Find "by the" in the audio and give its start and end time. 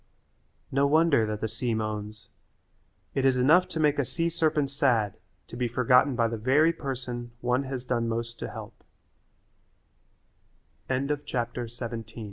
6.15-6.39